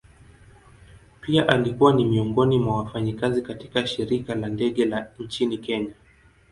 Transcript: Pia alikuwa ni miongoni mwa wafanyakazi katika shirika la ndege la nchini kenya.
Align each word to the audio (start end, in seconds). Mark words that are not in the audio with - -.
Pia 1.21 1.47
alikuwa 1.49 1.93
ni 1.93 2.05
miongoni 2.05 2.59
mwa 2.59 2.77
wafanyakazi 2.77 3.41
katika 3.41 3.87
shirika 3.87 4.35
la 4.35 4.49
ndege 4.49 4.85
la 4.85 5.07
nchini 5.19 5.57
kenya. 5.57 5.93